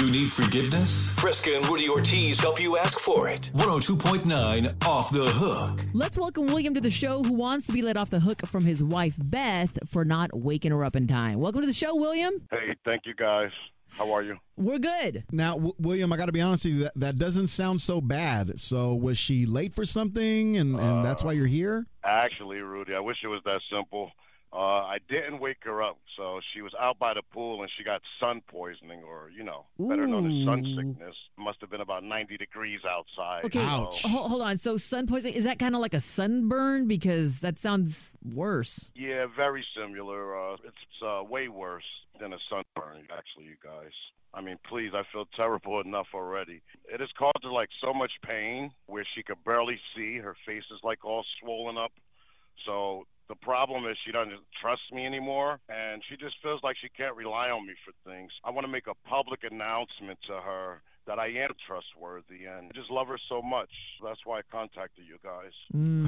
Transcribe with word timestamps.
You 0.00 0.10
need 0.10 0.32
forgiveness? 0.32 1.12
Fresca 1.18 1.54
and 1.56 1.68
Rudy 1.68 1.86
Ortiz 1.90 2.40
help 2.40 2.58
you 2.58 2.78
ask 2.78 2.98
for 2.98 3.28
it. 3.28 3.50
102.9 3.54 4.86
Off 4.86 5.10
the 5.10 5.26
Hook. 5.26 5.84
Let's 5.92 6.16
welcome 6.16 6.46
William 6.46 6.72
to 6.72 6.80
the 6.80 6.90
show 6.90 7.22
who 7.22 7.34
wants 7.34 7.66
to 7.66 7.72
be 7.74 7.82
let 7.82 7.98
off 7.98 8.08
the 8.08 8.20
hook 8.20 8.46
from 8.46 8.64
his 8.64 8.82
wife, 8.82 9.16
Beth, 9.18 9.76
for 9.86 10.06
not 10.06 10.30
waking 10.32 10.70
her 10.70 10.86
up 10.86 10.96
in 10.96 11.06
time. 11.06 11.38
Welcome 11.38 11.60
to 11.60 11.66
the 11.66 11.74
show, 11.74 11.94
William. 11.96 12.32
Hey, 12.50 12.74
thank 12.82 13.02
you 13.04 13.12
guys. 13.12 13.50
How 13.90 14.10
are 14.10 14.22
you? 14.22 14.38
We're 14.56 14.78
good. 14.78 15.24
Now, 15.32 15.56
w- 15.56 15.74
William, 15.78 16.10
I 16.14 16.16
got 16.16 16.26
to 16.26 16.32
be 16.32 16.40
honest 16.40 16.64
with 16.64 16.74
you. 16.74 16.84
That, 16.84 16.92
that 16.96 17.18
doesn't 17.18 17.48
sound 17.48 17.82
so 17.82 18.00
bad. 18.00 18.58
So, 18.58 18.94
was 18.94 19.18
she 19.18 19.44
late 19.44 19.74
for 19.74 19.84
something, 19.84 20.56
and, 20.56 20.80
and 20.80 21.00
uh, 21.00 21.02
that's 21.02 21.22
why 21.22 21.32
you're 21.32 21.46
here? 21.46 21.84
Actually, 22.02 22.60
Rudy, 22.60 22.94
I 22.94 23.00
wish 23.00 23.18
it 23.22 23.28
was 23.28 23.42
that 23.44 23.60
simple. 23.70 24.12
Uh, 24.52 24.56
I 24.82 24.98
didn't 25.08 25.38
wake 25.38 25.58
her 25.62 25.80
up, 25.80 25.98
so 26.16 26.40
she 26.52 26.60
was 26.60 26.72
out 26.80 26.98
by 26.98 27.14
the 27.14 27.22
pool 27.32 27.62
and 27.62 27.70
she 27.78 27.84
got 27.84 28.02
sun 28.18 28.42
poisoning, 28.48 29.02
or 29.04 29.30
you 29.30 29.44
know, 29.44 29.66
better 29.78 30.08
known 30.08 30.26
as 30.26 30.44
sun 30.44 30.64
sickness. 30.76 31.14
Must 31.38 31.60
have 31.60 31.70
been 31.70 31.80
about 31.80 32.02
90 32.02 32.36
degrees 32.36 32.80
outside. 32.84 33.44
Okay, 33.44 33.62
Ouch. 33.62 34.02
ho- 34.02 34.26
hold 34.26 34.42
on. 34.42 34.56
So, 34.56 34.76
sun 34.76 35.06
poisoning, 35.06 35.34
is 35.34 35.44
that 35.44 35.60
kind 35.60 35.76
of 35.76 35.80
like 35.80 35.94
a 35.94 36.00
sunburn? 36.00 36.88
Because 36.88 37.38
that 37.40 37.58
sounds 37.58 38.12
worse. 38.34 38.90
Yeah, 38.96 39.26
very 39.36 39.64
similar. 39.76 40.36
Uh, 40.36 40.56
it's 40.64 41.02
uh, 41.06 41.22
way 41.22 41.46
worse 41.46 41.84
than 42.18 42.32
a 42.32 42.38
sunburn, 42.48 43.06
actually, 43.16 43.44
you 43.44 43.56
guys. 43.62 43.92
I 44.34 44.40
mean, 44.40 44.58
please, 44.68 44.90
I 44.94 45.02
feel 45.12 45.26
terrible 45.36 45.80
enough 45.80 46.08
already. 46.12 46.60
It 46.92 46.98
has 47.00 47.08
caused 47.16 47.42
her 47.44 47.52
like 47.52 47.68
so 47.80 47.92
much 47.92 48.12
pain 48.22 48.72
where 48.86 49.06
she 49.14 49.22
could 49.22 49.42
barely 49.44 49.78
see. 49.94 50.18
Her 50.18 50.36
face 50.44 50.64
is 50.72 50.80
like 50.82 51.04
all 51.04 51.24
swollen 51.40 51.78
up. 51.78 51.92
So 52.66 53.06
the 53.30 53.36
problem 53.36 53.86
is 53.86 53.96
she 54.04 54.10
doesn't 54.10 54.40
trust 54.60 54.82
me 54.92 55.06
anymore, 55.06 55.60
and 55.68 56.02
she 56.10 56.16
just 56.16 56.34
feels 56.42 56.60
like 56.64 56.76
she 56.82 56.88
can't 56.88 57.14
rely 57.14 57.48
on 57.48 57.64
me 57.64 57.74
for 57.84 57.92
things. 58.10 58.32
I 58.44 58.50
want 58.50 58.66
to 58.66 58.72
make 58.72 58.88
a 58.88 59.08
public 59.08 59.44
announcement 59.44 60.18
to 60.26 60.32
her 60.32 60.82
that 61.06 61.18
I 61.18 61.28
am 61.28 61.50
trustworthy 61.66 62.44
and 62.44 62.70
I 62.70 62.74
just 62.74 62.90
love 62.90 63.08
her 63.08 63.18
so 63.28 63.40
much. 63.40 63.70
That's 64.04 64.20
why 64.24 64.40
I 64.40 64.42
contacted 64.50 65.04
you 65.08 65.16
guys. 65.24 65.52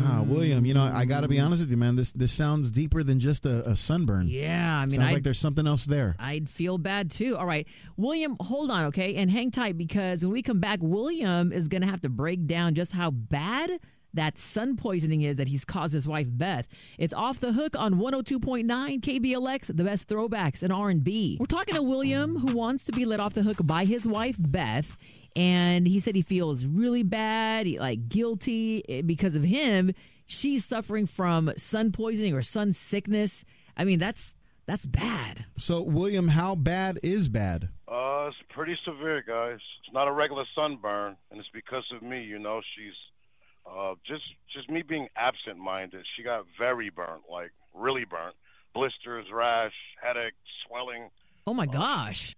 Ah, 0.04 0.22
William, 0.22 0.66
you 0.66 0.74
know, 0.74 0.84
I 0.84 1.04
got 1.04 1.22
to 1.22 1.28
be 1.28 1.40
honest 1.40 1.62
with 1.62 1.70
you, 1.70 1.76
man. 1.76 1.96
This 1.96 2.12
this 2.12 2.30
sounds 2.30 2.70
deeper 2.70 3.02
than 3.02 3.18
just 3.18 3.46
a, 3.46 3.68
a 3.68 3.74
sunburn. 3.74 4.28
Yeah, 4.28 4.78
I 4.78 4.86
mean, 4.86 4.96
sounds 4.96 5.10
I, 5.10 5.14
like 5.14 5.22
there's 5.22 5.38
something 5.38 5.66
else 5.66 5.86
there. 5.86 6.14
I'd 6.18 6.48
feel 6.48 6.76
bad 6.76 7.10
too. 7.10 7.36
All 7.36 7.46
right. 7.46 7.66
William, 7.96 8.36
hold 8.40 8.70
on, 8.70 8.86
okay? 8.86 9.16
And 9.16 9.30
hang 9.30 9.50
tight 9.50 9.78
because 9.78 10.24
when 10.24 10.32
we 10.32 10.42
come 10.42 10.60
back, 10.60 10.80
William 10.82 11.52
is 11.52 11.68
going 11.68 11.82
to 11.82 11.88
have 11.88 12.02
to 12.02 12.08
break 12.08 12.46
down 12.46 12.74
just 12.74 12.92
how 12.92 13.10
bad 13.10 13.70
that 14.14 14.38
sun 14.38 14.76
poisoning 14.76 15.22
is 15.22 15.36
that 15.36 15.48
he's 15.48 15.64
caused 15.64 15.92
his 15.94 16.06
wife 16.06 16.26
Beth. 16.30 16.68
It's 16.98 17.14
off 17.14 17.40
the 17.40 17.52
hook 17.52 17.76
on 17.78 17.94
102.9 17.94 18.66
KBLX, 19.00 19.76
the 19.76 19.84
best 19.84 20.08
throwbacks 20.08 20.62
in 20.62 20.70
R&B. 20.70 21.36
We're 21.40 21.46
talking 21.46 21.74
to 21.74 21.82
William 21.82 22.36
who 22.36 22.56
wants 22.56 22.84
to 22.84 22.92
be 22.92 23.04
let 23.04 23.20
off 23.20 23.34
the 23.34 23.42
hook 23.42 23.58
by 23.64 23.84
his 23.84 24.06
wife 24.06 24.36
Beth. 24.38 24.96
And 25.34 25.86
he 25.86 25.98
said 26.00 26.14
he 26.14 26.22
feels 26.22 26.66
really 26.66 27.02
bad, 27.02 27.66
he- 27.66 27.78
like 27.80 28.08
guilty 28.08 28.84
eh, 28.88 29.02
because 29.02 29.34
of 29.34 29.44
him. 29.44 29.92
She's 30.26 30.64
suffering 30.64 31.06
from 31.06 31.50
sun 31.56 31.90
poisoning 31.92 32.34
or 32.34 32.42
sun 32.42 32.72
sickness. 32.72 33.44
I 33.76 33.84
mean, 33.84 33.98
that's 33.98 34.36
that's 34.66 34.86
bad. 34.86 35.44
So, 35.58 35.82
William, 35.82 36.28
how 36.28 36.54
bad 36.54 37.00
is 37.02 37.28
bad? 37.28 37.68
Uh, 37.88 38.28
it's 38.28 38.36
pretty 38.50 38.78
severe, 38.84 39.22
guys. 39.26 39.58
It's 39.84 39.92
not 39.92 40.06
a 40.06 40.12
regular 40.12 40.44
sunburn, 40.54 41.16
and 41.30 41.40
it's 41.40 41.48
because 41.52 41.84
of 41.94 42.02
me. 42.02 42.22
You 42.24 42.38
know, 42.38 42.60
she's 42.76 42.94
uh, 43.66 43.94
just 44.06 44.24
just 44.52 44.70
me 44.70 44.82
being 44.82 45.08
absent-minded. 45.16 46.04
She 46.16 46.22
got 46.22 46.44
very 46.58 46.90
burnt, 46.90 47.22
like 47.30 47.52
really 47.74 48.04
burnt. 48.04 48.34
Blisters, 48.74 49.26
rash, 49.32 49.74
headache, 50.02 50.34
swelling. 50.66 51.10
Oh 51.46 51.54
my 51.54 51.66
gosh. 51.66 52.34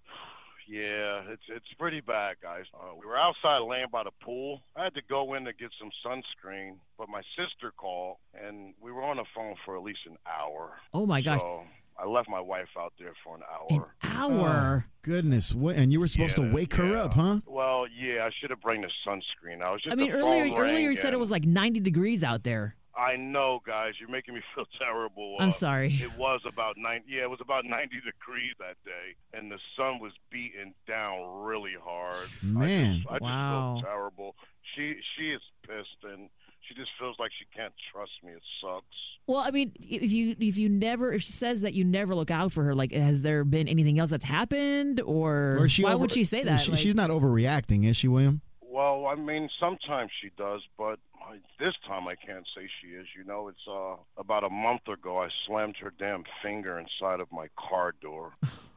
Yeah, 0.66 1.22
it's 1.28 1.42
it's 1.48 1.72
pretty 1.78 2.00
bad, 2.00 2.36
guys. 2.42 2.64
Uh, 2.72 2.94
we 2.98 3.06
were 3.06 3.18
outside 3.18 3.58
laying 3.58 3.88
by 3.92 4.02
the 4.02 4.10
pool. 4.22 4.62
I 4.74 4.84
had 4.84 4.94
to 4.94 5.02
go 5.08 5.34
in 5.34 5.44
to 5.44 5.52
get 5.52 5.70
some 5.78 5.90
sunscreen, 6.04 6.76
but 6.96 7.08
my 7.08 7.22
sister 7.36 7.70
called, 7.76 8.16
and 8.34 8.72
we 8.80 8.90
were 8.90 9.02
on 9.02 9.18
the 9.18 9.26
phone 9.34 9.56
for 9.64 9.76
at 9.76 9.82
least 9.82 10.00
an 10.06 10.16
hour. 10.26 10.72
Oh 10.94 11.04
my 11.04 11.20
gosh. 11.20 11.40
So 11.40 11.64
I 11.96 12.06
left 12.06 12.28
my 12.28 12.40
wife 12.40 12.68
out 12.78 12.92
there 12.98 13.12
for 13.22 13.36
an 13.36 13.42
An 13.70 13.76
hour. 13.78 13.94
hour. 14.02 14.84
Oh, 14.86 14.90
goodness. 15.02 15.54
What, 15.54 15.76
and 15.76 15.92
you 15.92 16.00
were 16.00 16.08
supposed 16.08 16.36
Yeah, 16.38 16.46
to 16.48 16.52
wake 16.52 16.74
her 16.74 16.96
up, 16.96 17.14
huh? 17.14 17.40
Well, 17.46 17.86
yeah, 17.88 18.24
I 18.26 18.30
should 18.40 18.50
have 18.50 18.60
brought 18.60 18.80
the 18.80 18.90
sunscreen. 19.06 19.62
I 19.62 19.70
was 19.70 19.80
just. 19.82 19.92
I 19.92 19.96
mean, 19.96 20.10
earlier 20.10 20.52
earlier 20.56 20.90
you 20.90 20.96
said 20.96 21.12
it 21.12 21.20
was 21.20 21.30
like 21.30 21.44
90 21.44 21.80
degrees 21.80 22.24
out 22.24 22.42
there. 22.42 22.74
I 22.96 23.16
know, 23.16 23.60
guys. 23.66 23.94
You're 24.00 24.08
making 24.08 24.34
me 24.34 24.40
feel 24.54 24.66
terrible. 24.78 25.36
I'm 25.40 25.48
Uh, 25.48 25.52
sorry. 25.52 25.98
It 26.00 26.12
was 26.16 26.40
about 26.46 26.76
nine. 26.76 27.02
Yeah, 27.08 27.22
it 27.22 27.30
was 27.30 27.40
about 27.40 27.64
90 27.64 27.88
degrees 27.96 28.54
that 28.60 28.76
day, 28.84 29.14
and 29.32 29.50
the 29.50 29.58
sun 29.76 29.98
was 30.00 30.12
beating 30.30 30.74
down 30.86 31.42
really 31.44 31.74
hard. 31.82 32.28
Man. 32.42 32.62
I 32.64 32.94
just, 32.96 33.08
I 33.08 33.12
just 33.14 33.22
Wow. 33.22 33.74
feel 33.80 33.82
terrible. 33.90 34.36
She 34.74 34.96
she 35.16 35.30
is 35.30 35.40
pissed, 35.66 36.04
and 36.12 36.28
she 36.68 36.74
just 36.74 36.90
feels 36.98 37.16
like 37.18 37.30
she 37.38 37.44
can't 37.56 37.72
trust 37.92 38.12
me. 38.24 38.32
It 38.32 38.42
sucks. 38.60 38.84
Well, 39.26 39.42
I 39.44 39.50
mean, 39.50 39.72
if 39.80 40.12
you 40.12 40.36
if 40.38 40.58
you 40.58 40.68
never 40.68 41.12
if 41.12 41.22
she 41.22 41.32
says 41.32 41.62
that 41.62 41.74
you 41.74 41.84
never 41.84 42.14
look 42.14 42.30
out 42.30 42.52
for 42.52 42.62
her, 42.64 42.74
like 42.74 42.92
has 42.92 43.22
there 43.22 43.44
been 43.44 43.68
anything 43.68 43.98
else 43.98 44.10
that's 44.10 44.24
happened, 44.24 45.00
or, 45.00 45.56
Or 45.60 45.68
she 45.68 45.82
why 45.84 45.90
over- 45.92 46.02
would 46.02 46.12
she 46.12 46.24
say 46.24 46.42
that? 46.44 46.58
She, 46.60 46.70
Like- 46.72 46.80
she's 46.80 46.94
not 46.94 47.10
overreacting, 47.10 47.84
is 47.86 47.96
she, 47.96 48.08
William? 48.08 48.42
Well, 48.60 49.06
I 49.06 49.14
mean, 49.14 49.48
sometimes 49.60 50.10
she 50.20 50.30
does, 50.36 50.60
but 50.76 50.98
I, 51.24 51.36
this 51.60 51.74
time 51.86 52.08
I 52.08 52.16
can't 52.16 52.44
say 52.56 52.68
she 52.82 52.88
is. 52.88 53.06
You 53.16 53.24
know, 53.24 53.48
it's 53.48 53.66
uh, 53.70 53.94
about 54.18 54.42
a 54.44 54.50
month 54.50 54.88
ago 54.88 55.22
I 55.22 55.28
slammed 55.46 55.76
her 55.80 55.92
damn 55.98 56.24
finger 56.42 56.78
inside 56.78 57.20
of 57.20 57.30
my 57.32 57.46
car 57.56 57.94
door, 58.02 58.32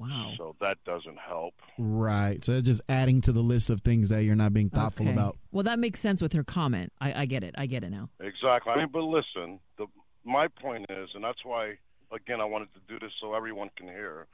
wow. 0.00 0.32
so 0.36 0.56
that 0.60 0.78
doesn't 0.84 1.18
help. 1.18 1.54
Right. 1.78 2.44
So, 2.44 2.60
just 2.60 2.82
adding 2.88 3.20
to 3.22 3.32
the 3.32 3.40
list 3.42 3.70
of 3.70 3.82
things 3.82 4.08
that 4.08 4.24
you're 4.24 4.36
not 4.36 4.52
being 4.52 4.70
thoughtful 4.70 5.06
Okay. 5.06 5.14
about. 5.14 5.38
Well, 5.52 5.64
that 5.64 5.78
makes 5.78 6.00
sense 6.00 6.20
with 6.22 6.32
her 6.32 6.44
comment. 6.44 6.92
I, 7.00 7.22
I 7.22 7.24
get 7.26 7.44
it. 7.44 7.54
I 7.58 7.66
get 7.66 7.84
it 7.84 7.90
now. 7.90 8.08
Exactly. 8.20 8.72
I 8.72 8.76
mean, 8.78 8.88
but 8.92 9.02
listen, 9.02 9.60
the 9.78 9.86
my 10.24 10.48
point 10.48 10.86
is, 10.90 11.10
and 11.14 11.22
that's 11.24 11.44
why 11.44 11.78
again 12.12 12.40
I 12.40 12.44
wanted 12.44 12.68
to 12.74 12.80
do 12.88 12.98
this 12.98 13.12
so 13.20 13.34
everyone 13.34 13.70
can 13.76 13.86
hear. 13.88 14.26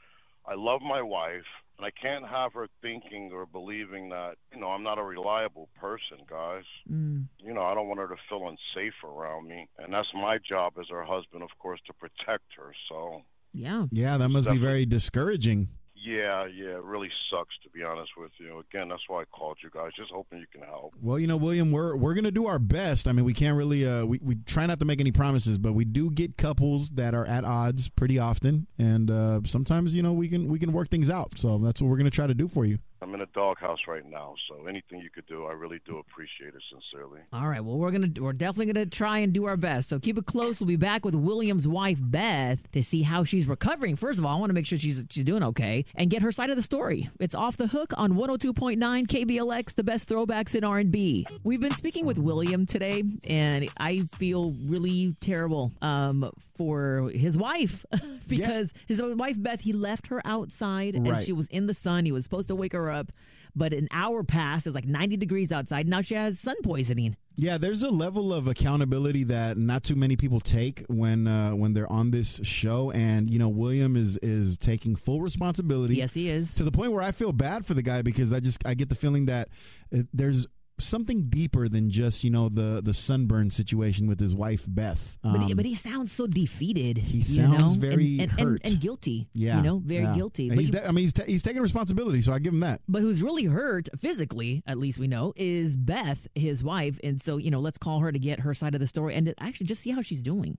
I 0.49 0.55
love 0.55 0.81
my 0.81 1.03
wife, 1.03 1.47
and 1.77 1.85
I 1.85 1.91
can't 1.91 2.25
have 2.25 2.53
her 2.53 2.69
thinking 2.81 3.33
or 3.33 3.47
believing 3.47 4.11
that 4.11 4.37
you 4.55 4.61
know 4.61 4.69
I'm 4.69 4.85
not 4.85 4.99
a 4.99 5.03
reliable 5.03 5.69
person, 5.81 6.19
guys. 6.29 6.65
Mm. 6.91 7.27
You 7.39 7.53
know, 7.53 7.63
I 7.63 7.75
don't 7.75 7.89
want 7.89 7.99
her 8.01 8.09
to 8.09 8.17
feel 8.29 8.49
unsafe 8.49 9.03
around 9.05 9.49
me, 9.49 9.69
and 9.79 9.93
that's 9.93 10.13
my 10.15 10.39
job 10.39 10.75
as 10.81 10.89
her 10.91 11.03
husband, 11.05 11.43
of 11.43 11.51
course, 11.59 11.81
to 11.87 11.93
protect 11.93 12.55
her. 12.57 12.73
So. 12.89 13.23
Yeah. 13.57 13.87
Yeah, 13.91 14.19
that 14.19 14.29
must 14.29 14.49
be 14.49 14.59
very 14.59 14.87
discouraging. 14.87 15.69
Yeah, 15.95 16.47
yeah, 16.47 16.77
it 16.77 16.85
really 16.85 17.11
sucks 17.31 17.59
to 17.65 17.71
be 17.71 17.83
honest 17.83 18.13
with 18.17 18.31
you. 18.39 18.63
Again, 18.71 18.89
that's 18.89 19.09
why 19.09 19.23
I 19.23 19.25
called 19.25 19.59
you 19.61 19.71
guys, 19.71 19.91
just 19.97 20.13
hoping 20.13 20.39
you 20.39 20.47
can 20.53 20.63
help. 20.63 20.95
Well, 21.03 21.19
you 21.19 21.27
know, 21.27 21.37
William, 21.37 21.73
we're 21.73 21.97
we're 21.97 22.15
gonna 22.15 22.31
do 22.31 22.47
our 22.47 22.61
best. 22.61 23.09
I 23.09 23.13
mean, 23.13 23.25
we 23.25 23.35
can't 23.35 23.57
really 23.57 23.85
uh 23.89 24.05
we, 24.05 24.21
we 24.23 24.37
try 24.47 24.67
not 24.67 24.79
to 24.79 24.85
make 24.85 25.01
any 25.01 25.11
promises, 25.11 25.59
but 25.59 25.73
we 25.73 25.85
do 25.85 26.11
get 26.13 26.37
couples 26.37 26.91
that 26.91 27.13
are 27.13 27.27
at 27.27 27.45
odds 27.45 27.89
pretty 27.89 28.21
often, 28.21 28.69
and 28.79 29.11
uh, 29.11 29.41
sometimes 29.47 29.97
you 29.97 30.03
know 30.03 30.13
we 30.13 30.29
can 30.29 30.47
we 30.49 30.61
can 30.61 30.73
work 30.73 30.91
things 30.91 31.11
out. 31.11 31.39
So 31.39 31.59
that's 31.59 31.83
what 31.83 31.89
we're 31.89 31.99
gonna 31.99 32.11
try 32.11 32.29
to 32.29 32.35
do 32.35 32.47
for 32.47 32.65
you. 32.65 32.79
I'm 33.03 33.15
in 33.15 33.21
a 33.21 33.27
doghouse 33.27 33.81
right 33.87 34.05
now, 34.09 34.35
so 34.49 34.67
anything 34.67 35.01
you 35.01 35.11
could 35.11 35.27
do, 35.27 35.45
I 35.47 35.53
really 35.53 35.81
do 35.87 35.99
appreciate 35.99 36.55
it 36.55 36.63
sincerely. 36.71 37.21
All 37.33 37.47
right. 37.47 37.63
Well, 37.63 37.77
we're 37.77 37.91
gonna 37.91 38.09
we're 38.19 38.33
definitely 38.33 38.73
gonna 38.73 38.87
try 38.87 39.19
and 39.19 39.33
do 39.33 39.45
our 39.45 39.57
best. 39.57 39.89
So 39.91 39.99
keep 39.99 40.17
it 40.19 40.27
close. 40.27 40.61
We'll 40.61 40.67
be 40.69 40.77
back 40.77 41.05
with 41.05 41.15
William's 41.15 41.69
wife 41.69 41.99
Beth 42.01 42.71
to 42.73 42.83
see 42.83 43.03
how 43.03 43.25
she's 43.25 43.47
recovering. 43.49 43.97
First 43.97 44.19
of 44.19 44.25
all, 44.25 44.37
I 44.37 44.41
want 44.41 44.51
to 44.51 44.55
make 44.55 44.67
sure 44.67 44.79
she's 44.79 45.05
she's 45.11 45.25
doing 45.25 45.43
okay 45.43 45.85
and 45.95 46.09
get 46.11 46.23
her 46.23 46.33
side 46.33 46.51
of 46.51 46.57
the 46.57 46.63
story. 46.63 47.09
It's 47.21 47.35
off 47.35 47.57
the 47.57 47.67
hook 47.67 47.93
on 47.97 48.13
102.9 48.13 48.79
KBLX, 49.07 49.75
the 49.75 49.85
best 49.85 50.09
throwbacks 50.09 50.55
in 50.55 50.65
R&B. 50.65 51.27
We've 51.45 51.61
been 51.61 51.71
speaking 51.73 52.07
with 52.07 52.19
William 52.19 52.67
today, 52.67 53.03
and 53.25 53.69
I 53.79 54.01
feel 54.19 54.53
really 54.65 55.15
terrible 55.21 55.73
um, 55.83 56.31
for 56.57 57.11
his 57.15 57.37
wife 57.37 57.85
because 58.29 58.73
his 58.89 59.03
wife 59.03 59.41
Beth 59.43 59.61
he 59.61 59.73
left 59.73 60.07
her 60.09 60.23
outside 60.25 60.95
and 60.95 61.07
Right. 61.09 61.25
she 61.25 61.33
was 61.33 61.49
in 61.49 61.67
the 61.67 61.75
sun. 61.75 62.05
He 62.05 62.13
was 62.13 62.25
supposed 62.25 62.49
to 62.49 62.57
wake 62.57 62.73
her 62.73 62.86
up. 62.91 63.13
But 63.55 63.73
an 63.73 63.89
hour 63.91 64.23
passed. 64.23 64.67
It 64.67 64.71
was 64.71 64.75
like 64.75 64.85
90 64.85 65.17
degrees 65.17 65.51
outside. 65.51 65.89
Now 65.89 66.03
she 66.03 66.15
has 66.15 66.39
sun 66.39 66.57
poisoning. 66.63 67.17
Yeah, 67.39 67.59
there's 67.59 67.83
a 67.83 67.91
level 67.91 68.33
of 68.33 68.49
accountability 68.49 69.25
that 69.25 69.59
not 69.59 69.83
too 69.83 69.95
many 69.95 70.17
people 70.17 70.41
take 70.41 70.85
when 70.89 71.27
uh, 71.27 71.51
when 71.51 71.75
they're 71.75 71.91
on 71.91 72.11
this 72.11 72.41
show, 72.45 72.91
and 72.93 73.29
you 73.31 73.39
know, 73.39 73.49
William 73.49 73.95
is 73.95 74.17
is 74.19 74.57
taking 74.57 74.97
full 74.97 75.21
responsibility. 75.21 75.97
Yes, 75.97 76.15
he 76.15 76.31
is. 76.31 76.55
to 76.55 76.65
the 76.65 76.73
point 76.73 76.93
where 76.93 77.03
I 77.03 77.13
feel 77.13 77.33
bad 77.33 77.67
for 77.67 77.75
the 77.75 77.83
guy 77.83 78.01
because 78.01 78.33
I 78.33 78.41
just 78.41 78.67
I 78.67 78.73
get 78.73 78.89
the 78.89 78.95
feeling 78.95 79.27
that 79.27 79.49
uh, 79.95 80.03
there's 80.15 80.47
something 80.79 81.29
deeper 81.31 81.69
than 81.69 81.89
just 81.91 82.23
you 82.23 82.31
know 82.31 82.49
the 82.49 82.81
the 82.83 82.93
sunburn 82.93 83.51
situation 83.51 84.07
with 84.07 84.21
his 84.21 84.35
wife 84.35 84.67
Beth. 84.69 85.17
But, 85.23 85.39
he, 85.41 85.53
Um, 85.53 85.57
but 85.57 85.65
he 85.65 85.75
sounds 85.75 86.13
so 86.13 86.27
defeated. 86.27 86.99
he 86.99 87.19
you 87.19 87.25
sounds 87.25 87.77
know? 87.79 87.89
very 87.89 88.19
and, 88.21 88.31
and, 88.33 88.39
and, 88.41 88.49
hurt. 88.49 88.61
and 88.65 88.81
guilty. 88.81 89.29
yeah, 89.33 89.57
you 89.57 89.63
know, 89.63 89.79
very 89.79 90.05
yeah. 90.05 90.15
guilty. 90.15 90.49
But, 90.51 90.59
he's 90.59 90.69
he- 90.69 90.79
I 90.81 90.89
mean, 90.93 91.05
he's, 91.05 91.13
ta- 91.13 91.25
he's 91.27 91.43
taking 91.43 91.63
responsibility, 91.63 92.21
so 92.21 92.33
I 92.33 92.39
give 92.39 92.53
him 92.53 92.61
that. 92.61 92.81
but 92.89 93.01
who's 93.03 93.23
really 93.23 93.45
hurt 93.45 93.89
physically, 93.99 94.63
at 94.67 94.79
least 94.79 94.99
we 94.99 95.07
know, 95.07 95.33
is 95.37 95.77
Beth, 95.77 96.27
his 96.35 96.63
wife. 96.63 96.99
And 97.03 97.21
so, 97.23 97.37
you 97.39 97.51
know, 97.51 97.61
let's 97.61 97.79
call 97.79 98.01
her 98.01 98.13
to 98.13 98.19
get 98.19 98.41
her 98.41 98.53
side 98.55 98.75
of 98.75 98.81
the 98.81 98.87
story 98.87 99.15
and 99.15 99.33
actually 99.39 99.67
just 99.67 99.83
see 99.83 99.91
how 99.91 100.03
she's 100.03 100.23
doing. 100.23 100.59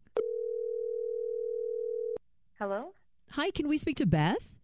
Hello, 2.60 2.94
Hi, 3.32 3.52
can 3.52 3.68
we 3.68 3.78
speak 3.78 3.98
to 3.98 4.06
Beth? 4.06 4.56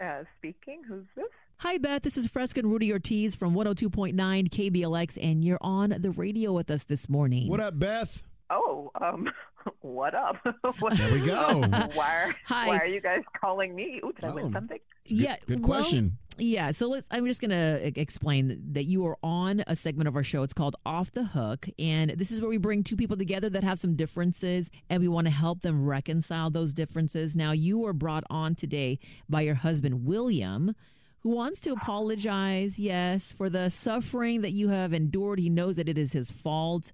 uh, 0.00 0.24
speaking. 0.38 0.82
Who's 0.88 1.04
this? 1.14 1.26
Hi, 1.62 1.78
Beth. 1.78 2.02
This 2.02 2.16
is 2.16 2.26
Fresca 2.26 2.58
and 2.58 2.68
Rudy 2.68 2.92
Ortiz 2.92 3.36
from 3.36 3.54
102.9 3.54 4.14
KBLX, 4.16 5.16
and 5.22 5.44
you're 5.44 5.58
on 5.60 5.90
the 5.96 6.10
radio 6.10 6.52
with 6.52 6.68
us 6.72 6.82
this 6.82 7.08
morning. 7.08 7.48
What 7.48 7.60
up, 7.60 7.78
Beth? 7.78 8.24
Oh, 8.50 8.90
um, 9.00 9.30
what 9.80 10.12
up? 10.12 10.38
there 10.44 11.12
we 11.12 11.20
go. 11.20 11.62
why, 11.94 12.32
Hi. 12.46 12.66
why 12.66 12.78
are 12.78 12.86
you 12.86 13.00
guys 13.00 13.22
calling 13.40 13.76
me? 13.76 14.00
Ooh, 14.04 14.12
did 14.12 14.24
I 14.24 14.28
Oh. 14.30 14.34
win 14.34 14.52
something? 14.52 14.80
yeah, 15.06 15.36
Good 15.46 15.60
well, 15.64 15.78
question. 15.82 16.18
Yeah, 16.36 16.72
so 16.72 16.88
let's, 16.88 17.06
I'm 17.12 17.26
just 17.26 17.40
going 17.40 17.50
to 17.50 18.00
explain 18.00 18.60
that 18.72 18.84
you 18.84 19.06
are 19.06 19.16
on 19.22 19.62
a 19.68 19.76
segment 19.76 20.08
of 20.08 20.16
our 20.16 20.24
show. 20.24 20.42
It's 20.42 20.52
called 20.54 20.74
Off 20.84 21.12
the 21.12 21.24
Hook. 21.24 21.68
And 21.78 22.10
this 22.12 22.32
is 22.32 22.40
where 22.40 22.50
we 22.50 22.56
bring 22.56 22.82
two 22.82 22.96
people 22.96 23.16
together 23.16 23.48
that 23.50 23.62
have 23.62 23.78
some 23.78 23.94
differences 23.94 24.68
and 24.90 25.00
we 25.00 25.08
want 25.08 25.26
to 25.26 25.30
help 25.30 25.60
them 25.60 25.84
reconcile 25.84 26.50
those 26.50 26.72
differences. 26.74 27.36
Now, 27.36 27.52
you 27.52 27.78
were 27.78 27.92
brought 27.92 28.24
on 28.30 28.54
today 28.56 28.98
by 29.28 29.42
your 29.42 29.56
husband, 29.56 30.06
William, 30.06 30.74
who 31.22 31.30
wants 31.30 31.60
to 31.60 31.72
apologize, 31.72 32.78
yes, 32.78 33.32
for 33.32 33.48
the 33.48 33.70
suffering 33.70 34.42
that 34.42 34.50
you 34.50 34.68
have 34.68 34.92
endured. 34.92 35.38
He 35.38 35.48
knows 35.48 35.76
that 35.76 35.88
it 35.88 35.96
is 35.96 36.12
his 36.12 36.30
fault. 36.30 36.92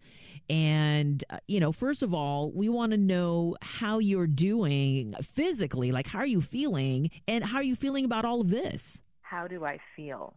And, 0.51 1.23
uh, 1.31 1.39
you 1.47 1.61
know, 1.61 1.73
first 1.73 2.03
of 2.03 2.13
all, 2.13 2.51
we 2.51 2.69
want 2.69 2.93
to 2.93 2.99
know 2.99 3.57
how 3.63 3.99
you're 3.99 4.27
doing 4.27 5.15
physically. 5.23 5.93
Like, 5.93 6.07
how 6.07 6.21
are 6.21 6.27
you 6.27 6.41
feeling? 6.41 7.11
And 7.27 7.45
how 7.45 7.59
are 7.59 7.65
you 7.65 7.75
feeling 7.75 8.05
about 8.05 8.25
all 8.25 8.41
of 8.41 8.51
this? 8.51 9.01
How 9.23 9.47
do 9.47 9.65
I 9.65 9.79
feel? 9.97 10.35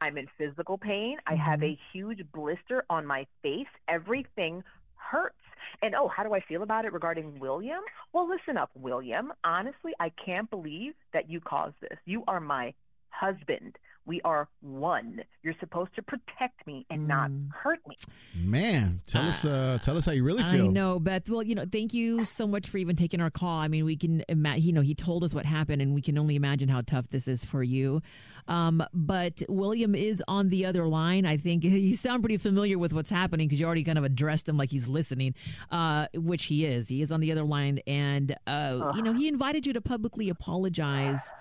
I'm 0.00 0.16
in 0.16 0.26
physical 0.38 0.78
pain. 0.78 1.18
I 1.26 1.34
have 1.34 1.62
a 1.62 1.78
huge 1.92 2.24
blister 2.32 2.84
on 2.88 3.06
my 3.06 3.26
face. 3.42 3.66
Everything 3.86 4.64
hurts. 4.96 5.36
And 5.82 5.94
oh, 5.94 6.08
how 6.08 6.24
do 6.24 6.34
I 6.34 6.40
feel 6.40 6.62
about 6.62 6.84
it 6.84 6.92
regarding 6.92 7.38
William? 7.38 7.80
Well, 8.12 8.28
listen 8.28 8.56
up, 8.56 8.70
William. 8.74 9.32
Honestly, 9.44 9.92
I 10.00 10.10
can't 10.24 10.50
believe 10.50 10.94
that 11.12 11.30
you 11.30 11.40
caused 11.40 11.76
this. 11.80 11.98
You 12.06 12.24
are 12.26 12.40
my 12.40 12.74
husband. 13.20 13.76
We 14.06 14.20
are 14.22 14.48
one. 14.60 15.20
You're 15.42 15.54
supposed 15.60 15.94
to 15.94 16.02
protect 16.02 16.66
me 16.66 16.86
and 16.90 17.06
not 17.06 17.30
Mm. 17.30 17.50
hurt 17.62 17.78
me. 17.86 17.96
Man, 18.34 19.02
tell 19.06 19.24
us 19.28 19.44
uh, 19.44 19.78
tell 19.82 19.96
us 19.96 20.06
how 20.06 20.12
you 20.12 20.24
really 20.24 20.42
feel. 20.42 20.64
I 20.64 20.68
know, 20.68 20.98
Beth. 20.98 21.28
Well, 21.28 21.42
you 21.42 21.54
know, 21.54 21.64
thank 21.70 21.92
you 21.94 22.24
so 22.24 22.46
much 22.46 22.66
for 22.68 22.78
even 22.78 22.96
taking 22.96 23.20
our 23.20 23.30
call. 23.30 23.58
I 23.60 23.68
mean, 23.68 23.84
we 23.84 23.96
can 23.96 24.24
imagine, 24.28 24.62
you 24.64 24.72
know, 24.72 24.80
he 24.80 24.94
told 24.94 25.22
us 25.22 25.34
what 25.34 25.44
happened, 25.44 25.80
and 25.82 25.94
we 25.94 26.00
can 26.00 26.18
only 26.18 26.34
imagine 26.34 26.68
how 26.68 26.80
tough 26.80 27.08
this 27.08 27.28
is 27.28 27.44
for 27.44 27.62
you. 27.62 28.00
Um, 28.48 28.82
but 28.94 29.42
William 29.48 29.94
is 29.94 30.24
on 30.26 30.48
the 30.48 30.64
other 30.66 30.86
line. 30.88 31.24
I 31.26 31.36
think 31.36 31.62
you 31.64 31.94
sound 31.94 32.22
pretty 32.22 32.38
familiar 32.38 32.78
with 32.78 32.92
what's 32.94 33.10
happening 33.10 33.46
because 33.48 33.60
you 33.60 33.66
already 33.66 33.84
kind 33.84 33.98
of 33.98 34.04
addressed 34.04 34.48
him 34.48 34.56
like 34.56 34.70
he's 34.70 34.88
listening, 34.88 35.34
uh, 35.70 36.06
which 36.14 36.46
he 36.46 36.64
is. 36.64 36.88
He 36.88 37.02
is 37.02 37.12
on 37.12 37.20
the 37.20 37.30
other 37.30 37.44
line. 37.44 37.80
And, 37.86 38.34
uh, 38.46 38.92
you 38.96 39.02
know, 39.02 39.12
he 39.12 39.28
invited 39.28 39.66
you 39.66 39.74
to 39.74 39.80
publicly 39.82 40.30
apologize 40.30 41.32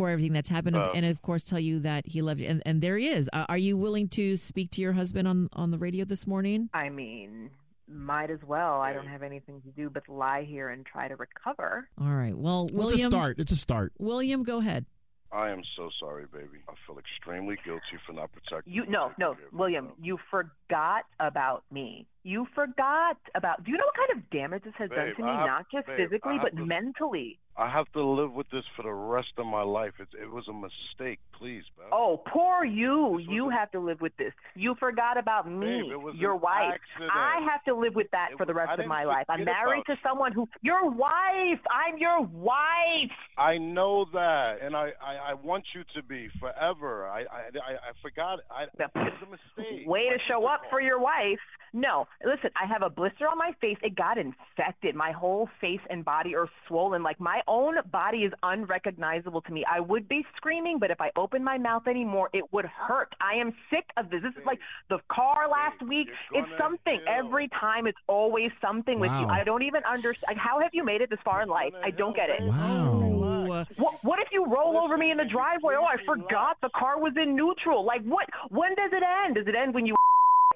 for 0.00 0.08
everything 0.08 0.32
that's 0.32 0.48
happened 0.48 0.76
Uh, 0.76 0.90
and 0.94 1.04
of 1.04 1.20
course 1.20 1.44
tell 1.44 1.60
you 1.60 1.78
that 1.80 2.06
he 2.06 2.22
loved 2.22 2.40
you 2.40 2.48
and, 2.48 2.62
and 2.64 2.80
there 2.80 2.96
he 2.96 3.06
is 3.08 3.28
uh, 3.34 3.44
are 3.50 3.58
you 3.58 3.76
willing 3.76 4.08
to 4.08 4.34
speak 4.38 4.70
to 4.70 4.80
your 4.80 4.94
husband 4.94 5.28
on, 5.28 5.50
on 5.52 5.70
the 5.70 5.76
radio 5.76 6.06
this 6.06 6.26
morning 6.26 6.70
I 6.72 6.88
mean, 6.88 7.50
might 7.86 8.30
as 8.30 8.38
well. 8.46 8.80
I 8.80 8.94
don't 8.94 9.08
have 9.08 9.22
anything 9.22 9.60
to 9.60 9.68
do 9.68 9.90
but 9.90 10.08
lie 10.08 10.44
here 10.44 10.70
and 10.70 10.86
try 10.86 11.06
to 11.08 11.16
recover. 11.16 11.86
all 12.00 12.14
right 12.14 12.34
well 12.34 12.66
Well, 12.72 12.88
it's 12.88 13.02
a 13.02 13.04
start. 13.04 13.38
It's 13.38 13.52
a 13.52 13.56
start. 13.56 13.92
william 13.98 14.42
go 14.42 14.56
ahead 14.58 14.86
I 15.32 15.50
am 15.50 15.62
so 15.76 15.90
sorry, 16.00 16.24
baby. 16.32 16.58
I 16.68 16.72
feel 16.84 16.98
extremely 16.98 17.56
guilty 17.64 17.96
for 18.04 18.12
not 18.14 18.32
protecting 18.32 18.72
You 18.72 18.84
no, 18.86 19.12
no, 19.18 19.34
taking 19.34 19.36
care 19.36 19.46
of 19.46 19.52
William, 19.60 19.88
you 20.02 20.18
forgot 20.30 21.04
about 21.20 21.62
me. 21.70 22.06
You 22.22 22.46
forgot 22.54 23.16
about. 23.34 23.64
Do 23.64 23.70
you 23.70 23.78
know 23.78 23.84
what 23.86 24.08
kind 24.08 24.18
of 24.22 24.30
damage 24.30 24.64
this 24.64 24.74
has 24.76 24.90
done 24.90 25.14
to 25.16 25.22
me? 25.22 25.28
Have- 25.30 25.46
Not 25.46 25.66
just 25.72 25.86
babe, 25.86 25.96
physically, 25.96 26.38
but 26.40 26.54
to- 26.56 26.66
mentally. 26.66 27.38
I 27.56 27.68
have 27.68 27.90
to 27.92 28.02
live 28.02 28.32
with 28.32 28.48
this 28.50 28.64
for 28.74 28.82
the 28.82 28.92
rest 28.92 29.32
of 29.36 29.44
my 29.44 29.62
life. 29.62 29.92
It's, 29.98 30.12
it 30.14 30.30
was 30.30 30.46
a 30.48 30.52
mistake. 30.52 31.18
Please, 31.32 31.64
Beth. 31.76 31.88
Oh, 31.92 32.22
poor 32.26 32.64
you. 32.64 33.18
You 33.18 33.50
a- 33.50 33.52
have 33.52 33.70
to 33.72 33.80
live 33.80 34.00
with 34.00 34.16
this. 34.18 34.32
You 34.54 34.74
forgot 34.76 35.18
about 35.18 35.50
me, 35.50 35.90
Babe, 35.90 36.14
your 36.14 36.36
wife. 36.36 36.74
accident. 36.74 37.10
I 37.14 37.40
have 37.50 37.64
to 37.64 37.74
live 37.74 37.94
with 37.94 38.10
that 38.12 38.32
It 38.32 38.38
for 38.38 38.46
the 38.46 38.54
rest 38.54 38.78
of 38.78 38.86
my 38.86 39.04
life. 39.04 39.24
I'm 39.28 39.44
married 39.44 39.84
to 39.86 39.96
someone 40.02 40.32
who. 40.32 40.48
Your 40.62 40.90
wife. 40.90 41.60
I'm 41.70 41.96
your 41.98 42.20
wife. 42.22 43.10
I 43.38 43.56
know 43.58 44.06
that, 44.12 44.60
and 44.62 44.76
I, 44.76 44.92
I, 45.02 45.30
I 45.30 45.34
want 45.34 45.64
you 45.74 45.82
to 45.94 46.02
be 46.02 46.28
forever. 46.38 47.06
I, 47.08 47.20
I, 47.20 47.24
I, 47.24 47.72
I 47.72 47.92
forgot. 48.02 48.40
I, 48.50 48.64
it 48.64 48.90
was 48.94 49.12
a 49.26 49.30
mistake. 49.60 49.86
Way 49.88 50.10
to 50.10 50.18
show 50.28 50.46
up 50.46 50.62
for 50.70 50.80
your 50.80 51.00
wife. 51.00 51.38
No, 51.72 52.06
listen, 52.24 52.50
I 52.60 52.66
have 52.66 52.82
a 52.82 52.90
blister 52.90 53.26
on 53.28 53.38
my 53.38 53.52
face. 53.60 53.76
It 53.82 53.94
got 53.96 54.18
infected. 54.18 54.94
My 54.94 55.12
whole 55.12 55.48
face 55.60 55.80
and 55.88 56.04
body 56.04 56.34
are 56.34 56.48
swollen. 56.66 57.02
Like 57.02 57.20
my 57.20 57.40
own 57.48 57.76
body 57.90 58.18
is 58.18 58.32
unrecognizable 58.42 59.40
to 59.42 59.52
me. 59.52 59.64
I 59.70 59.80
would 59.80 60.08
be 60.08 60.24
screaming, 60.36 60.78
but 60.78 60.90
if 60.90 61.00
I 61.00 61.10
open 61.16 61.42
my 61.42 61.58
mouth 61.58 61.86
anymore, 61.86 62.30
it 62.32 62.44
would 62.52 62.66
hurt. 62.66 63.14
I 63.20 63.34
am 63.34 63.54
sick 63.70 63.86
of 63.96 64.10
this. 64.10 64.22
This 64.22 64.34
is 64.36 64.46
like 64.46 64.58
the 64.88 64.98
car 65.08 65.48
last 65.48 65.82
week. 65.82 66.08
It's 66.32 66.48
something. 66.58 67.00
heal. 67.00 67.08
Every 67.08 67.48
time 67.48 67.86
it's 67.86 67.98
always 68.06 68.50
something 68.60 68.98
with 68.98 69.12
you. 69.12 69.26
I 69.26 69.44
don't 69.44 69.62
even 69.62 69.82
understand. 69.84 70.38
How 70.38 70.60
have 70.60 70.70
you 70.74 70.84
made 70.84 71.00
it 71.00 71.10
this 71.10 71.20
far 71.24 71.42
in 71.42 71.48
life? 71.48 71.72
I 71.82 71.90
don't 71.90 72.14
get 72.14 72.28
it. 72.30 72.42
Wow. 72.42 73.66
What, 73.76 73.94
what 74.02 74.18
if 74.20 74.28
you 74.32 74.46
roll 74.46 74.78
over 74.78 74.96
me 74.96 75.10
in 75.10 75.16
the 75.16 75.24
driveway? 75.24 75.74
Oh, 75.78 75.84
I 75.84 75.96
forgot 76.04 76.56
the 76.62 76.70
car 76.70 77.00
was 77.00 77.12
in 77.16 77.34
neutral. 77.34 77.84
Like 77.84 78.02
what? 78.04 78.28
When 78.48 78.74
does 78.74 78.90
it 78.92 79.02
end? 79.24 79.36
Does 79.36 79.46
it 79.46 79.54
end 79.54 79.74
when 79.74 79.86
you? 79.86 79.94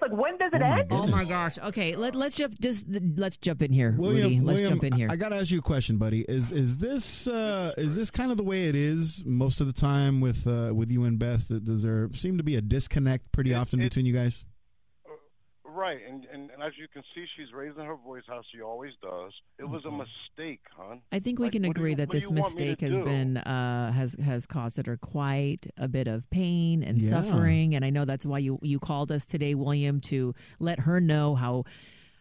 Like 0.02 0.12
when 0.12 0.36
does 0.38 0.50
it 0.52 0.60
Oh, 0.60 0.68
my 0.68 0.78
end? 0.80 0.88
oh 0.90 1.06
my 1.06 1.24
gosh 1.24 1.58
okay 1.58 1.94
let, 1.94 2.14
let's 2.14 2.34
jump 2.36 2.58
just 2.60 2.86
let's 3.16 3.36
jump 3.36 3.62
in 3.62 3.72
here 3.72 3.94
William, 3.96 4.24
Rudy. 4.24 4.40
let's 4.40 4.60
William, 4.60 4.80
jump 4.80 4.84
in 4.84 4.92
here 4.98 5.08
I 5.10 5.16
gotta 5.16 5.36
ask 5.36 5.50
you 5.50 5.60
a 5.60 5.62
question, 5.62 5.98
buddy. 5.98 6.22
Is 6.28 6.50
is 6.52 6.78
this 6.78 7.26
uh, 7.28 7.72
is 7.78 7.94
this 7.96 8.10
kind 8.10 8.30
of 8.30 8.36
the 8.36 8.42
way 8.42 8.64
it 8.64 8.74
is 8.74 9.22
most 9.24 9.60
of 9.60 9.66
the 9.66 9.72
time 9.72 10.20
with 10.20 10.46
uh, 10.46 10.72
with 10.74 10.90
you 10.90 11.04
and 11.04 11.18
Beth? 11.18 11.48
Does 11.64 11.82
there 11.84 12.10
seem 12.12 12.36
to 12.38 12.42
be 12.44 12.56
a 12.56 12.60
disconnect 12.60 13.30
pretty 13.32 13.52
It- 13.52 13.56
often 13.56 13.80
it- 13.80 13.84
between 13.84 14.04
you 14.06 14.12
guys? 14.12 14.44
Right, 15.84 16.00
and, 16.08 16.24
and 16.32 16.50
and 16.50 16.62
as 16.62 16.72
you 16.78 16.88
can 16.88 17.02
see, 17.14 17.26
she's 17.36 17.52
raising 17.52 17.84
her 17.84 17.96
voice 17.96 18.22
how 18.26 18.40
she 18.50 18.62
always 18.62 18.92
does. 19.02 19.32
It 19.58 19.68
was 19.68 19.84
a 19.84 19.90
mistake, 19.90 20.60
hon. 20.74 21.00
I 21.12 21.18
think 21.18 21.38
we 21.38 21.46
Like, 21.46 21.52
can 21.52 21.64
agree 21.66 21.90
you- 21.90 21.96
that 21.96 22.10
this 22.10 22.22
you 22.24 22.30
want 22.30 22.54
me 22.54 22.64
to 22.64 22.70
mistake 22.70 22.80
has 22.80 22.96
do? 22.96 23.04
been 23.04 23.36
uh, 23.36 23.92
has 23.92 24.14
has 24.24 24.46
caused 24.46 24.84
her 24.86 24.96
quite 24.96 25.66
a 25.76 25.86
bit 25.88 26.06
of 26.08 26.28
pain 26.30 26.82
and 26.82 27.02
Yeah. 27.02 27.10
suffering, 27.10 27.74
and 27.74 27.84
I 27.84 27.90
know 27.90 28.06
that's 28.06 28.24
why 28.24 28.38
you 28.38 28.58
you 28.62 28.78
called 28.78 29.12
us 29.12 29.26
today, 29.26 29.54
William, 29.54 30.00
to 30.12 30.34
let 30.58 30.80
her 30.80 31.00
know 31.02 31.34
how 31.34 31.64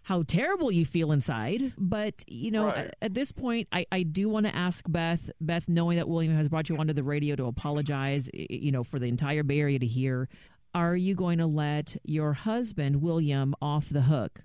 how 0.08 0.22
terrible 0.24 0.70
you 0.70 0.84
feel 0.84 1.14
inside. 1.14 1.72
But 1.78 2.26
you 2.28 2.52
know, 2.52 2.66
Right. 2.66 2.78
at, 2.88 2.96
at 3.02 3.14
this 3.14 3.32
point, 3.32 3.70
I, 3.72 3.86
I 3.94 4.04
do 4.04 4.28
want 4.28 4.46
to 4.46 4.54
ask 4.54 4.84
Beth, 4.90 5.30
Beth, 5.40 5.70
knowing 5.70 5.96
that 5.96 6.10
William 6.10 6.36
has 6.36 6.50
brought 6.50 6.68
you 6.68 6.76
onto 6.76 6.92
the 6.92 7.04
radio 7.04 7.38
to 7.38 7.46
apologize, 7.46 8.30
you 8.34 8.74
know, 8.74 8.84
for 8.84 9.00
the 9.00 9.08
entire 9.08 9.44
Bay 9.44 9.62
Area 9.62 9.80
to 9.80 9.86
hear. 9.86 10.28
Are 10.76 10.96
you 10.96 11.14
going 11.14 11.38
to 11.38 11.46
let 11.46 11.98
your 12.04 12.34
husband 12.34 13.04
William 13.04 13.54
off 13.62 13.90
the 13.90 14.02
hook? 14.02 14.42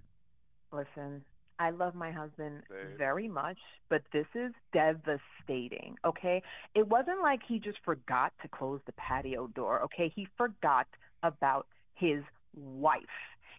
Listen, 0.71 1.25
I 1.59 1.71
love 1.71 1.95
my 1.95 2.11
husband 2.11 2.65
Babe. 2.69 2.99
very 2.99 3.29
much, 3.29 3.57
but 3.89 4.03
this 4.13 4.27
is 4.35 4.53
devastating, 4.75 5.97
okay? 6.05 6.43
It 6.75 6.87
wasn't 6.87 7.23
like 7.23 7.41
he 7.49 7.59
just 7.59 7.79
forgot 7.83 8.35
to 8.43 8.49
close 8.49 8.81
the 8.85 8.93
patio 8.93 9.47
door, 9.47 9.81
okay? 9.85 10.13
He 10.15 10.29
forgot 10.37 10.87
about 11.23 11.67
his 11.95 12.23
wife. 12.55 13.01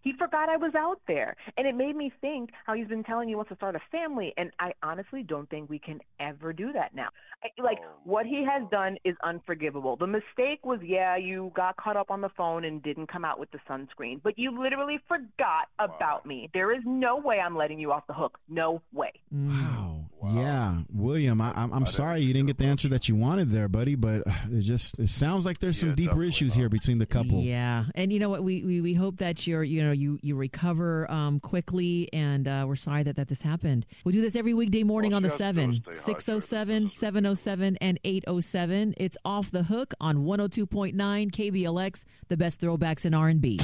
He 0.02 0.14
forgot 0.14 0.50
I 0.50 0.58
was 0.58 0.74
out 0.76 1.02
there. 1.08 1.36
And 1.58 1.68
it 1.68 1.76
made 1.76 1.96
me 1.96 2.12
think 2.22 2.52
how 2.66 2.74
he's 2.74 2.88
been 2.88 3.04
telling 3.04 3.30
you 3.30 3.34
he 3.34 3.36
wants 3.36 3.50
to 3.50 3.56
start 3.56 3.76
a 3.76 3.82
family. 3.92 4.34
And 4.38 4.52
I 4.60 4.74
honestly 4.84 5.24
don't 5.24 5.50
think 5.50 5.70
we 5.70 5.80
can 5.80 6.00
ever 6.20 6.54
do 6.54 6.72
that 6.74 6.96
now. 6.96 7.10
Like, 7.62 7.78
Oh, 7.82 8.00
what 8.04 8.26
he 8.26 8.46
has 8.46 8.68
done 8.70 8.98
is 9.04 9.16
unforgivable. 9.24 9.96
The 9.96 10.08
mistake 10.08 10.66
was, 10.66 10.80
yeah, 10.84 11.16
you 11.16 11.52
got 11.56 11.78
caught 11.78 11.98
up 11.98 12.12
on 12.12 12.22
the 12.22 12.30
phone 12.30 12.66
and 12.66 12.82
didn't 12.82 13.08
come 13.08 13.24
out 13.24 13.40
with 13.40 13.50
the 13.52 13.60
sunscreen, 13.70 14.22
but 14.24 14.38
you 14.38 14.62
literally 14.62 15.00
forgot 15.08 15.68
about 15.80 16.26
me. 16.26 16.50
There 16.54 16.72
is 16.74 16.82
no 16.86 17.18
way 17.18 17.40
I'm 17.40 17.56
letting 17.56 17.80
you 17.80 17.92
off 17.92 18.08
the 18.08 18.14
hook. 18.14 18.38
No 18.48 18.82
way. 18.94 19.12
Mm. 19.34 19.48
Wow. 19.48 19.99
Wow. 20.22 20.34
Yeah, 20.34 20.78
William. 20.92 21.40
I, 21.40 21.52
I'm, 21.56 21.72
I'm 21.72 21.84
didn't 21.84 21.88
sorry 21.88 22.22
you 22.22 22.34
didn't 22.34 22.48
get 22.48 22.58
the 22.58 22.66
answer 22.66 22.90
that 22.90 23.08
you 23.08 23.16
wanted 23.16 23.52
there, 23.52 23.70
buddy. 23.70 23.96
But 23.96 24.28
uh, 24.28 24.32
it 24.52 24.62
just 24.62 25.00
it 25.00 25.08
sounds 25.08 25.46
like 25.46 25.60
there's 25.60 25.80
some 25.80 25.96
deeper 25.96 26.24
issues 26.24 26.56
not. 26.56 26.62
here 26.62 26.70
between 26.70 26.98
the 26.98 27.06
couple. 27.06 27.42
Yeah, 27.42 27.86
and 27.96 28.12
you 28.12 28.20
know 28.20 28.30
what? 28.30 28.44
We 28.44 28.64
we, 28.64 28.82
we 28.82 28.94
hope 28.94 29.18
that 29.18 29.48
you're 29.48 29.64
you 29.64 29.82
know 29.82 29.92
you 29.92 30.20
you 30.22 30.36
recover 30.36 31.10
um, 31.10 31.40
quickly, 31.40 32.10
and 32.12 32.48
uh, 32.48 32.66
we're 32.68 32.76
sorry 32.76 33.04
that 33.04 33.16
that 33.16 33.30
this 33.30 33.42
happened. 33.42 33.86
We 34.04 34.12
do 34.12 34.22
this 34.22 34.36
every 34.36 34.54
weekday 34.54 34.84
morning 34.84 35.14
All 35.14 35.18
on 35.18 35.24
the 35.24 35.30
she 35.30 35.34
has 35.34 35.38
to 35.40 35.54
do 35.54 35.62
seven 35.62 35.84
is 35.88 35.98
stay 35.98 36.12
hydrated. 36.12 36.20
six 36.20 36.30
oh 36.30 36.40
seven 36.40 36.90
seven 36.90 37.26
oh 37.26 37.34
seven 37.34 37.78
and 37.80 38.00
eight 38.04 38.26
oh 38.28 38.42
seven. 38.42 38.94
It's 38.98 39.18
off 39.24 39.52
the 39.52 39.64
hook 39.64 39.94
on 40.02 40.26
one 40.26 40.40
hundred 40.40 40.52
two 40.52 40.66
point 40.66 40.96
nine 40.96 41.32
KBLX, 41.32 42.04
the 42.28 42.38
best 42.38 42.60
throwbacks 42.60 43.06
in 43.06 43.14
R 43.14 43.30
and 43.30 43.42
B. 43.42 43.58